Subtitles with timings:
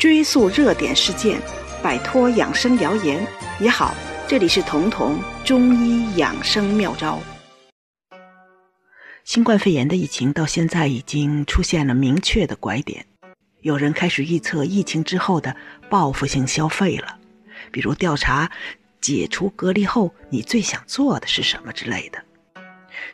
[0.00, 1.38] 追溯热点事件，
[1.82, 3.22] 摆脱养生谣言。
[3.58, 3.94] 你好，
[4.26, 7.20] 这里是彤彤中医养生妙招。
[9.24, 13.04] 新冠肺炎的疫情到现在已经出现了明确的拐点，
[13.60, 15.54] 有人开始预测疫情之后的
[15.90, 17.18] 报复性消费了，
[17.70, 18.50] 比如调查
[19.02, 22.18] 解除隔离后你最想做的是什么之类的。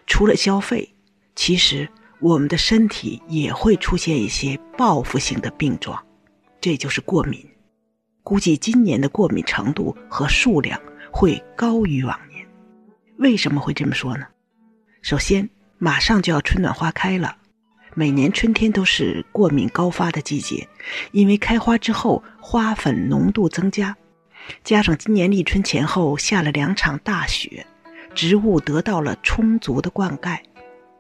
[0.07, 0.95] 除了消费，
[1.35, 1.89] 其实。
[2.19, 6.03] 我们的身体也会出现一些报复性的病状，
[6.67, 7.49] 这就是过敏。
[8.25, 12.45] 估计今年的过敏程度和数量会高于往年。
[13.19, 14.27] 为什么会这么说呢？
[15.01, 15.49] 首先，
[15.79, 17.37] 马上就要春暖花开了，
[17.95, 20.67] 每年春天都是过敏高发的季节，
[21.13, 23.97] 因为开花之后花粉浓度增加，
[24.65, 27.65] 加上今年立春前后下了两场大雪，
[28.13, 30.37] 植物得到了充足的灌溉，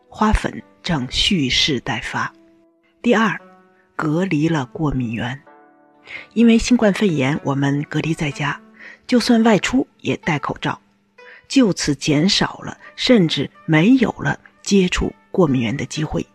[0.08, 0.62] 花粉。
[0.80, 2.32] 正蓄势待发。
[3.02, 3.36] 第二，
[3.96, 5.42] 隔离了过敏源，
[6.34, 8.60] 因为新冠肺炎，我们隔离在家，
[9.06, 10.80] 就算外出也戴口罩，
[11.48, 16.26] 就此减少了甚至没有了接触过敏源的机会，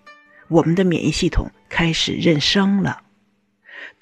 [0.47, 3.01] 我们的免疫系统开始认生了。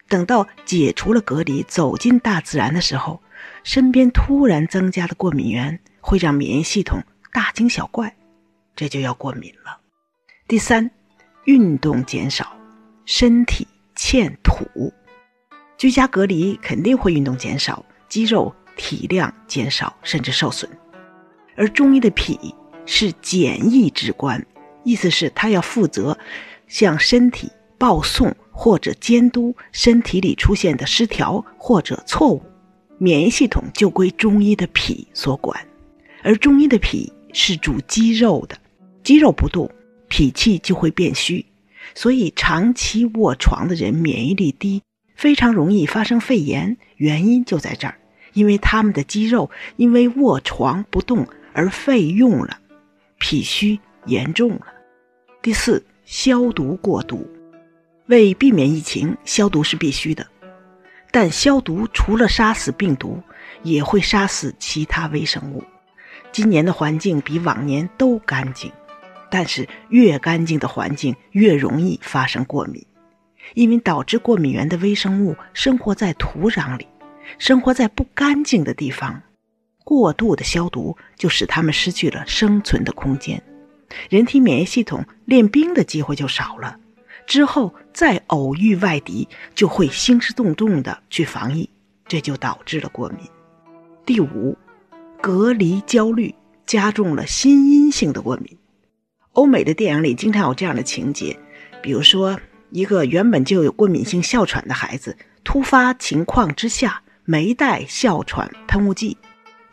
[0.08, 3.22] 等到解除了隔离，走进大自然的时候，
[3.64, 8.16] 身边突然增加的过敏源会让免疫系统大惊小怪，
[8.76, 9.80] 这就要过敏了。
[10.48, 10.90] 第三，
[11.46, 12.58] 运动减少，
[13.06, 14.92] 身体欠土，
[15.80, 20.70] 居家隔离肯定会运动减少，肌肉体量减少，甚至受损。
[21.56, 22.54] 而中医的脾
[22.86, 24.46] 是检疫之官，
[24.84, 26.20] 意思是他要负责
[26.68, 32.44] 向身体报送或者监督身体里出现的失调或者错误，
[32.98, 35.66] 免疫系统就归中医的脾所管。
[36.24, 38.60] 而中医的脾是主肌肉的，
[39.02, 39.72] 肌肉不动。
[40.10, 41.46] 脾气就会变虚，
[41.94, 44.82] 所以长期卧床的人免疫力低，
[45.20, 46.78] 非常容易发生肺炎。
[46.96, 47.96] 原因就在这儿，
[48.32, 52.58] 因为他们的肌肉因为卧床不动而废用了，
[53.18, 54.68] 脾虚严重了。
[55.42, 57.30] 第四，消毒过度，
[58.06, 60.26] 为避免疫情，消毒是必须的。
[61.12, 63.22] 但消毒除了杀死病毒，
[63.62, 65.62] 也会杀死其他微生物。
[66.32, 68.72] 今年的环境比往年都干净。
[69.30, 72.86] 但是越干净的环境越容易发生过敏，
[73.56, 76.88] 因为导致过敏源的微生物生活在土壤里，
[77.38, 79.22] 生活在不干净的地方，
[79.84, 83.42] 过度的消毒就使它们失去了生存的空间，
[84.10, 86.78] 人体免疫系统练兵的机会就少了，
[87.26, 91.70] 之后再偶遇外敌就会兴师动众的去防疫，
[92.08, 93.20] 这就导致了过敏。
[94.06, 94.58] 第五，
[95.22, 96.34] 隔离焦虑
[96.66, 98.58] 加重了心因性的过敏。
[99.34, 101.38] 欧美的电影里经常有这样的情节，
[101.82, 102.40] 比如说
[102.72, 109.18] 一个原本就有过敏性哮喘的孩子，突发情况之下没带哮喘喷雾剂，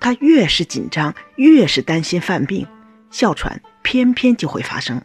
[0.01, 2.67] 他越是紧张，越是担心犯病，
[3.11, 5.03] 哮喘偏偏就会发生。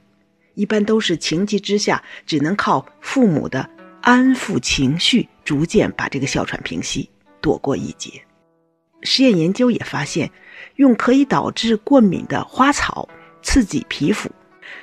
[0.54, 3.70] 一般都是情急之下，只能靠父母的
[4.02, 7.10] 安抚情绪，逐渐把这个哮喘平息，
[7.40, 8.22] 躲过一劫。
[9.04, 10.32] 实验研究也发现，
[10.76, 13.10] 用可以导致过敏的花草
[13.42, 14.30] 刺激皮肤。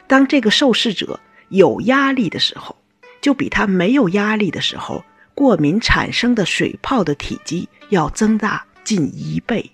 [0.07, 1.21] 当这个受试者
[1.51, 2.75] 有压力的时候，
[3.21, 9.71] 就比他没有压力的时候，过敏产生的水泡的体积要增大近一倍。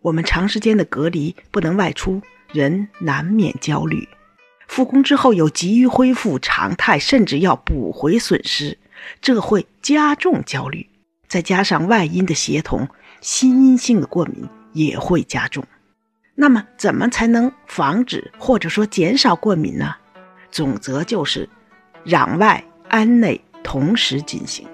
[0.00, 2.22] 我们长时间的隔离不能外出，
[2.52, 4.08] 人难免焦虑。
[4.66, 8.78] 复工之后又急于恢复常态，甚至要补回损失，
[9.20, 10.88] 这会加重焦虑。
[11.26, 12.88] 再加上外因的协同，
[13.20, 15.64] 心因性的过敏也会加重。
[16.34, 19.94] 那么，怎么才能防止或者说减少过敏呢？
[20.50, 21.48] 总则就是
[22.06, 24.66] 攘外安内同时进行。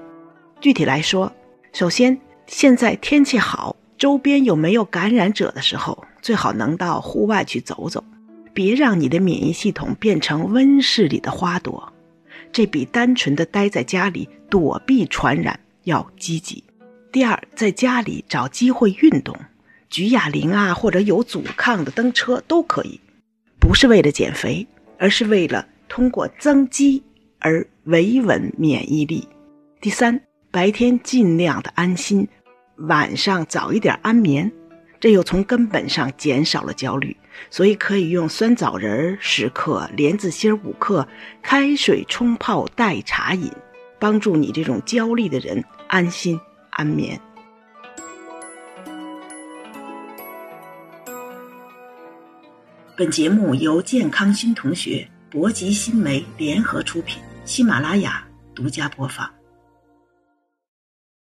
[0.61, 1.33] 具体来说，
[1.73, 8.03] 首先，现在天气好，周边有没有感染者的时候，最好能到户外去走走，
[8.53, 11.93] 别让你的免疫系统变成温室里的花朵，
[12.53, 16.65] 这比单纯的待在家里躲避传染要积极。
[17.13, 19.37] 第二，在家里找机会运动。
[19.91, 22.99] 举哑铃啊，或者有阻抗的蹬车都可以，
[23.61, 24.67] 不是为了减肥，
[24.99, 27.01] 而是为了通过增肌
[27.45, 29.29] 而维稳免疫力。
[29.79, 30.19] 第三，
[30.51, 32.27] 白天尽量的安心，
[32.77, 34.51] 晚上早一点安眠，
[34.99, 37.15] 这又从根本上减少了焦虑。
[37.51, 41.07] 所以可以用酸枣仁十克、莲子心五克，
[41.43, 43.53] 开水冲泡代茶饮，
[43.99, 47.21] 帮助你这种焦虑的人安心安眠。
[52.97, 59.31] 本节目由健康新同学、博吉新媒联合出品，喜马拉雅独家播放。